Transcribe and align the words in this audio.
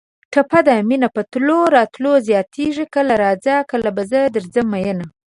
ټپه 0.33 0.59
ده: 0.67 0.75
مینه 0.89 1.07
په 1.15 1.21
تلو 1.31 1.59
راتلو 1.75 2.11
زیاتېږي 2.27 2.85
کله 2.95 3.13
راځه 3.23 3.55
کله 3.71 3.89
به 3.95 4.03
زه 4.11 4.19
درځم 4.35 4.67
مینه 4.73 5.05